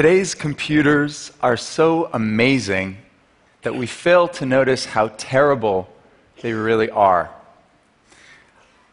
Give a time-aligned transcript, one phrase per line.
[0.00, 2.96] Today's computers are so amazing
[3.60, 5.90] that we fail to notice how terrible
[6.40, 7.30] they really are.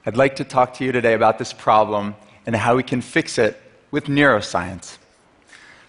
[0.05, 2.13] I'd like to talk to you today about this problem
[2.45, 3.57] and how we can fix it
[3.89, 4.97] with neuroscience.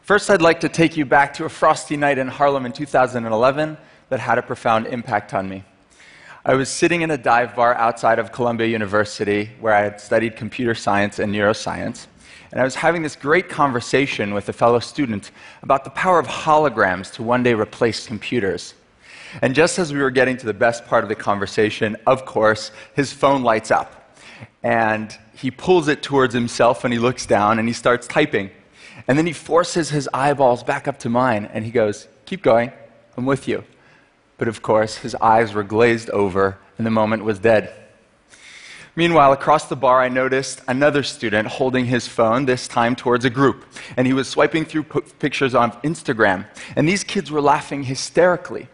[0.02, 3.76] First, I'd like to take you back to a frosty night in Harlem in 2011
[4.10, 5.64] that had a profound impact on me.
[6.44, 10.36] I was sitting in a dive bar outside of Columbia University where I had studied
[10.36, 12.06] computer science and neuroscience.
[12.50, 15.30] And I was having this great conversation with a fellow student
[15.62, 18.74] about the power of holograms to one day replace computers.
[19.42, 22.70] And just as we were getting to the best part of the conversation, of course,
[22.94, 24.18] his phone lights up.
[24.62, 28.50] And he pulls it towards himself and he looks down and he starts typing.
[29.06, 32.72] And then he forces his eyeballs back up to mine and he goes, Keep going,
[33.16, 33.64] I'm with you.
[34.38, 37.72] But of course, his eyes were glazed over and the moment was dead.
[38.98, 43.30] Meanwhile, across the bar, I noticed another student holding his phone, this time towards a
[43.30, 43.64] group.
[43.96, 44.82] And he was swiping through
[45.20, 46.46] pictures on Instagram.
[46.74, 48.66] And these kids were laughing hysterically.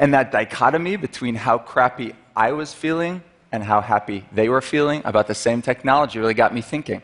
[0.00, 5.00] And that dichotomy between how crappy I was feeling and how happy they were feeling
[5.04, 7.00] about the same technology really got me thinking.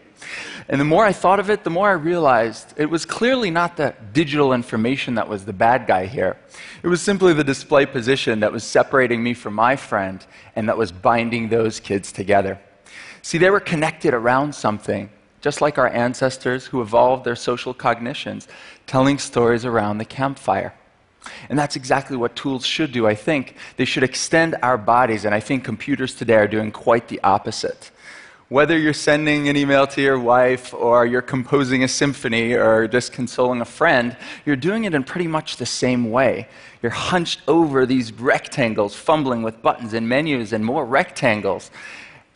[0.68, 3.76] And the more I thought of it, the more I realized it was clearly not
[3.76, 6.36] the digital information that was the bad guy here.
[6.82, 10.24] It was simply the display position that was separating me from my friend
[10.54, 12.60] and that was binding those kids together.
[13.22, 18.48] See, they were connected around something, just like our ancestors who evolved their social cognitions,
[18.86, 20.74] telling stories around the campfire.
[21.48, 23.56] And that's exactly what tools should do, I think.
[23.76, 27.90] They should extend our bodies, and I think computers today are doing quite the opposite.
[28.50, 33.12] Whether you're sending an email to your wife, or you're composing a symphony, or just
[33.12, 36.48] consoling a friend, you're doing it in pretty much the same way.
[36.82, 41.70] You're hunched over these rectangles, fumbling with buttons and menus and more rectangles.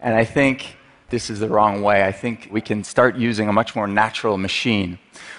[0.01, 0.77] And I think
[1.09, 2.05] this is the wrong way.
[2.05, 4.99] I think we can start using a much more natural machine.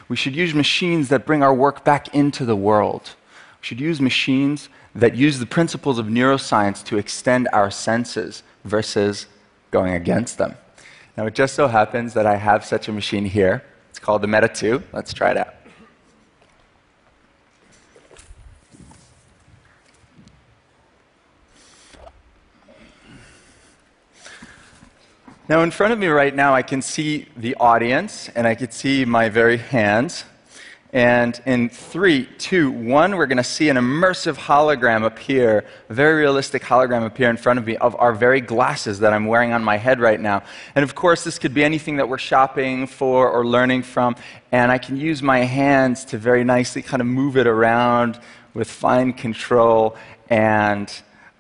[0.10, 3.12] We should use machines that bring our work back into the world.
[3.62, 9.28] We should use machines that use the principles of neuroscience to extend our senses versus
[9.70, 10.56] going against them.
[11.16, 13.64] Now, it just so happens that I have such a machine here.
[13.92, 14.82] It's called the Meta 2.
[14.92, 15.54] Let's try it out.
[25.48, 28.72] Now, in front of me right now, I can see the audience and I can
[28.72, 30.24] see my very hands.
[30.94, 36.22] And in three, two, one, we're going to see an immersive hologram appear, a very
[36.22, 39.64] realistic hologram appear in front of me of our very glasses that I'm wearing on
[39.64, 40.44] my head right now.
[40.76, 44.16] And of course, this could be anything that we're shopping for or learning from.
[44.52, 48.20] And I can use my hands to very nicely kind of move it around
[48.54, 49.98] with fine control.
[50.30, 50.94] And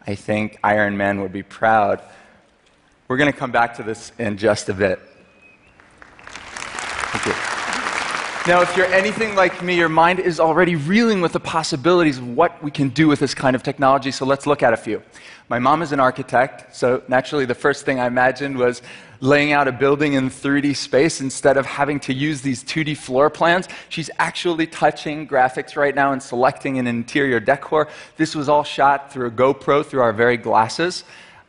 [0.07, 2.01] I think Iron Man would be proud.
[3.07, 4.99] We're going to come back to this in just a bit.
[6.25, 7.52] Thank you.
[8.45, 12.27] Now, if you're anything like me, your mind is already reeling with the possibilities of
[12.27, 15.01] what we can do with this kind of technology, so let's look at a few.
[15.47, 18.81] My mom is an architect, so naturally the first thing I imagined was
[19.21, 23.29] laying out a building in 3D space instead of having to use these 2D floor
[23.29, 23.69] plans.
[23.87, 27.87] She's actually touching graphics right now and selecting an interior decor.
[28.17, 31.05] This was all shot through a GoPro through our very glasses.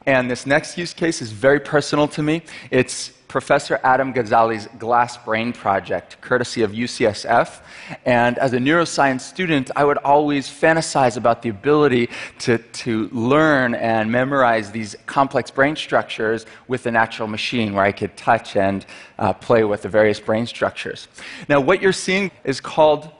[0.06, 2.42] And this next use case is very personal to me.
[2.70, 7.62] It's Professor Adam Gazzaley's Glass Brain Project, courtesy of UCSF.
[8.04, 12.10] And as a neuroscience student, I would always fantasize about the ability
[12.40, 17.92] to, to learn and memorize these complex brain structures with a natural machine where I
[17.92, 18.84] could touch and
[19.18, 21.08] uh, play with the various brain structures.
[21.48, 23.10] Now, what you're seeing is called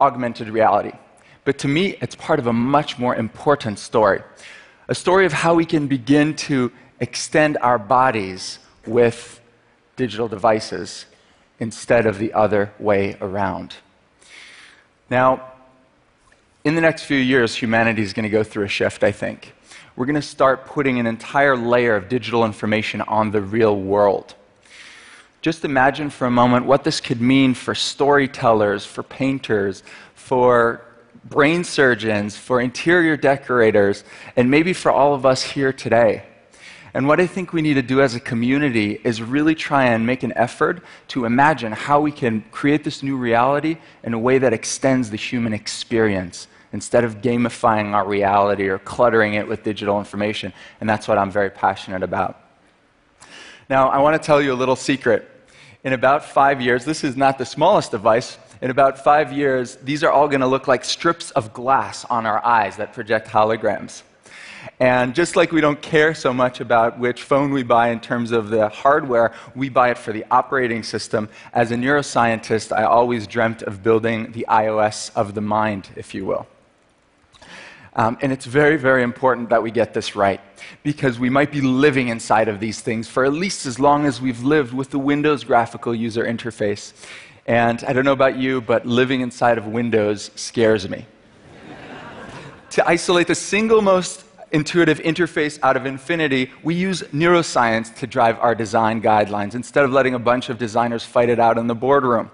[0.00, 0.92] augmented reality.
[1.44, 4.22] But to me, it's part of a much more important story
[4.88, 9.40] a story of how we can begin to extend our bodies with
[9.96, 11.06] digital devices
[11.58, 13.74] instead of the other way around.
[15.08, 15.52] Now,
[16.64, 19.54] in the next few years, humanity is going to go through a shift, I think.
[19.96, 24.34] We're going to start putting an entire layer of digital information on the real world.
[25.40, 29.82] Just imagine for a moment what this could mean for storytellers, for painters,
[30.14, 30.82] for
[31.24, 34.04] brain surgeons, for interior decorators,
[34.36, 36.24] and maybe for all of us here today.
[36.94, 40.06] And what I think we need to do as a community is really try and
[40.06, 44.38] make an effort to imagine how we can create this new reality in a way
[44.38, 49.98] that extends the human experience instead of gamifying our reality or cluttering it with digital
[49.98, 50.52] information.
[50.80, 52.40] And that's what I'm very passionate about.
[53.68, 55.28] Now, I want to tell you a little secret.
[55.82, 58.38] In about five years, this is not the smallest device.
[58.62, 62.26] In about five years, these are all going to look like strips of glass on
[62.26, 64.02] our eyes that project holograms.
[64.80, 68.32] And just like we don't care so much about which phone we buy in terms
[68.32, 71.28] of the hardware, we buy it for the operating system.
[71.52, 76.24] As a neuroscientist, I always dreamt of building the iOS of the mind, if you
[76.24, 76.46] will.
[77.96, 80.40] Um, and it's very, very important that we get this right
[80.82, 84.20] because we might be living inside of these things for at least as long as
[84.20, 86.92] we've lived with the Windows graphical user interface.
[87.46, 91.06] And I don't know about you, but living inside of Windows scares me.
[92.70, 98.38] to isolate the single most intuitive interface out of infinity, we use neuroscience to drive
[98.38, 101.74] our design guidelines instead of letting a bunch of designers fight it out in the
[101.74, 102.30] boardroom.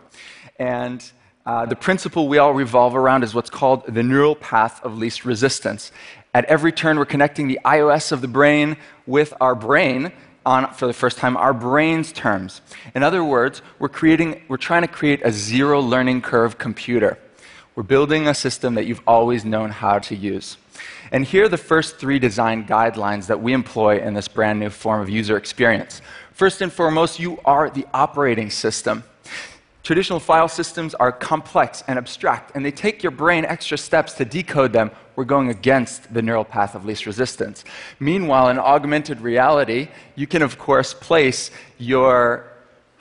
[0.58, 1.02] And
[1.44, 5.24] uh, the principle we all revolve around is what's called the neural path of least
[5.24, 5.90] resistance.
[6.34, 8.76] At every turn, we're connecting the iOS of the brain
[9.06, 10.12] with our brain
[10.46, 12.60] on, for the first time, our brain's terms.
[12.94, 17.18] In other words, we're, creating, we're trying to create a zero learning curve computer.
[17.74, 20.56] We're building a system that you've always known how to use.
[21.12, 24.70] And here are the first three design guidelines that we employ in this brand new
[24.70, 26.02] form of user experience.
[26.32, 29.04] First and foremost, you are the operating system.
[29.82, 34.24] Traditional file systems are complex and abstract, and they take your brain extra steps to
[34.24, 34.90] decode them.
[35.20, 37.62] We're going against the neural path of least resistance.
[37.98, 42.50] Meanwhile, in augmented reality, you can, of course, place your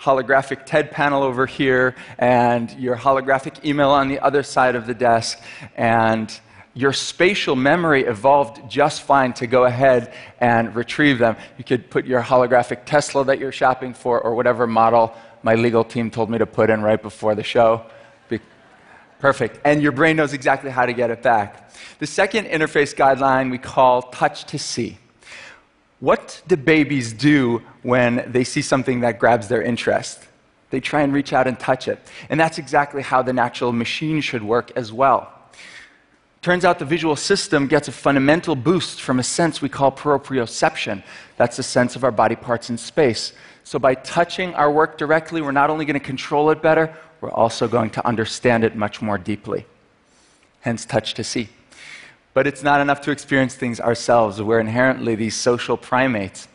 [0.01, 4.93] holographic TED panel over here and your holographic email on the other side of the
[4.93, 5.39] desk,
[5.77, 6.41] and
[6.73, 11.37] your spatial memory evolved just fine to go ahead and retrieve them.
[11.57, 15.85] You could put your holographic Tesla that you're shopping for or whatever model my legal
[15.85, 17.85] team told me to put in right before the show.
[19.19, 19.59] Perfect.
[19.65, 21.71] And your brain knows exactly how to get it back.
[21.99, 24.97] The second interface guideline we call touch to see.
[25.99, 30.25] What do babies do when they see something that grabs their interest?
[30.69, 31.99] They try and reach out and touch it.
[32.29, 35.33] And that's exactly how the natural machine should work as well.
[36.41, 41.03] Turns out the visual system gets a fundamental boost from a sense we call proprioception.
[41.35, 43.33] That's the sense of our body parts in space.
[43.65, 47.31] So, by touching our work directly, we're not only going to control it better, we're
[47.31, 49.65] also going to understand it much more deeply.
[50.61, 51.49] Hence, touch to see.
[52.33, 54.41] But it's not enough to experience things ourselves.
[54.41, 56.47] We're inherently these social primates.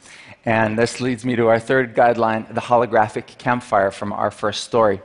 [0.44, 5.00] And this leads me to our third guideline the holographic campfire from our first story.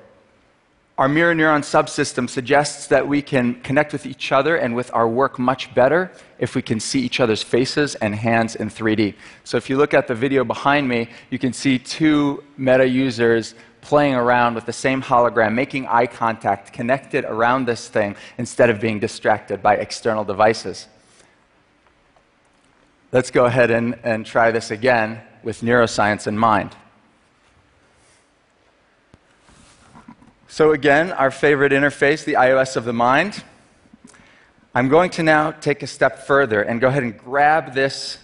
[0.99, 5.07] Our mirror neuron subsystem suggests that we can connect with each other and with our
[5.07, 9.15] work much better if we can see each other's faces and hands in 3D.
[9.45, 13.55] So if you look at the video behind me, you can see two meta users
[13.81, 18.79] playing around with the same hologram, making eye contact, connected around this thing instead of
[18.79, 20.87] being distracted by external devices.
[23.11, 26.75] Let's go ahead and, and try this again with neuroscience in mind.
[30.47, 33.43] So, again, our favorite interface, the iOS of the mind.
[34.75, 38.17] I'm going to now take a step further and go ahead and grab this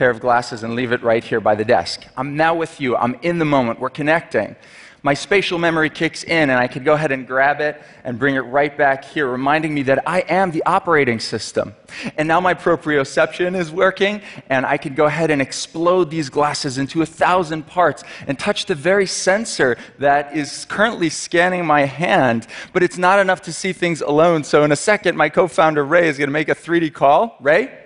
[0.00, 2.06] pair of glasses and leave it right here by the desk.
[2.16, 2.96] I'm now with you.
[2.96, 3.80] I'm in the moment.
[3.80, 4.56] We're connecting
[5.02, 8.34] my spatial memory kicks in and I can go ahead and grab it and bring
[8.34, 11.74] it right back here, reminding me that I am the operating system.
[12.16, 16.78] And now my proprioception is working, and I can go ahead and explode these glasses
[16.78, 22.46] into a thousand parts and touch the very sensor that is currently scanning my hand.
[22.72, 24.44] But it's not enough to see things alone.
[24.44, 27.36] So in a second, my co founder Ray is going to make a 3D call.
[27.40, 27.79] Ray?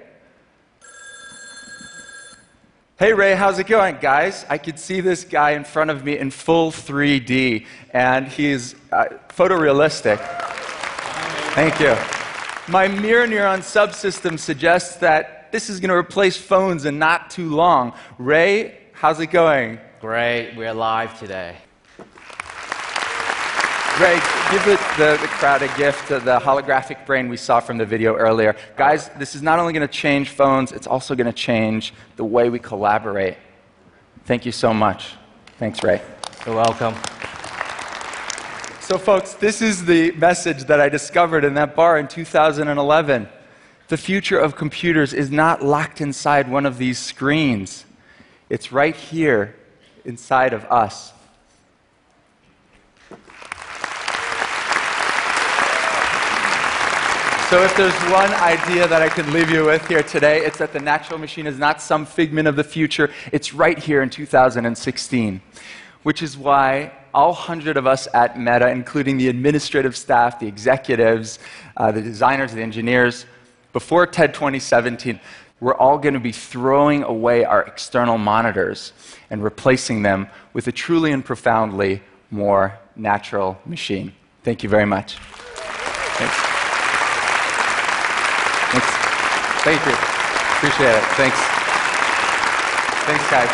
[2.97, 3.99] Hey Ray, how's it going?
[4.01, 8.77] Guys, I could see this guy in front of me in full 3D, and he's
[8.93, 10.21] uh, photorealistic.
[11.57, 11.97] Thank you.
[12.73, 17.53] My mirror neuron subsystem suggests that this is going to replace phones in not too
[17.53, 17.95] long.
[18.17, 19.81] Ray, how's it going?
[20.01, 21.57] Great, we're live today.
[23.97, 24.21] Greg,
[24.51, 28.17] give the, the, the, crowd a gift the holographic brain we saw from the video
[28.17, 28.57] earlier.
[28.77, 32.25] Guys, this is not only going to change phones, it's also going to change the
[32.25, 33.37] way we collaborate.
[34.25, 35.13] Thank you so much.
[35.61, 36.03] Thanks, Ray.
[36.45, 36.93] You're welcome.
[38.81, 43.29] So, folks, this is the message that I discovered in that bar in 2011.
[43.87, 47.85] The future of computers is not locked inside one of these screens,
[48.51, 49.55] it's right here
[50.05, 51.14] inside of us.
[57.55, 60.73] So, if there's one idea that I could leave you with here today, it's that
[60.73, 63.13] the natural machine is not some figment of the future.
[63.31, 65.41] It's right here in 2016,
[66.03, 71.39] which is why all 100 of us at Meta, including the administrative staff, the executives,
[71.77, 73.25] uh, the designers, the engineers,
[73.73, 75.21] before TED 2017,
[75.61, 78.93] we're all going to be throwing away our external monitors
[79.31, 84.13] and replacing them with a truly and profoundly more natural machine.
[84.43, 85.19] Thank you very much.
[85.19, 86.54] Thanks.
[88.83, 89.93] Thank you.
[89.93, 91.05] Appreciate it.
[91.15, 91.39] Thanks.
[93.07, 93.49] Thanks, guys.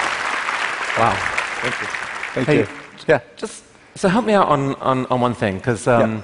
[0.99, 1.15] Wow.
[1.61, 1.87] Thank you.
[2.35, 2.67] Thank Hey, you.
[3.09, 3.21] Yeah.
[3.37, 3.65] Just
[3.97, 6.23] so help me out on, on, on one thing, because um,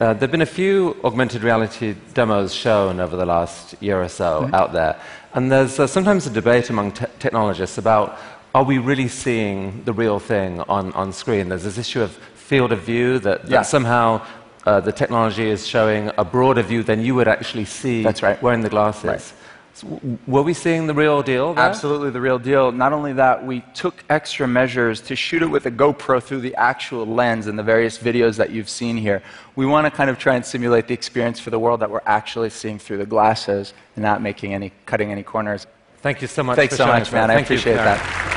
[0.00, 4.08] uh, there have been a few augmented reality demos shown over the last year or
[4.08, 5.00] so out there,
[5.34, 8.18] and there's uh, sometimes a debate among te- technologists about
[8.54, 11.48] are we really seeing the real thing on, on screen?
[11.50, 13.62] There's this issue of field of view that, that Yeah.
[13.62, 14.24] somehow
[14.66, 18.40] uh, the technology is showing a broader view than you would actually see That's right.
[18.42, 19.04] wearing the glasses.
[19.04, 19.32] Right.
[19.74, 21.64] So were we seeing the real deal there?
[21.64, 22.72] Absolutely the real deal.
[22.72, 26.54] Not only that, we took extra measures to shoot it with a GoPro through the
[26.54, 29.22] actual lens in the various videos that you've seen here.
[29.54, 32.00] We want to kind of try and simulate the experience for the world that we're
[32.06, 35.66] actually seeing through the glasses and not making any cutting any corners.
[35.98, 37.30] Thank you so much Thanks for so much, man.
[37.30, 37.98] I Thank you, appreciate Karen.
[37.98, 38.35] that.